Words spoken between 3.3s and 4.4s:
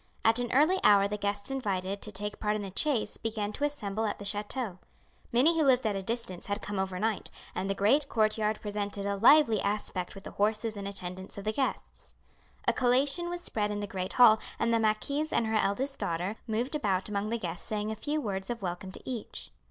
to assemble at the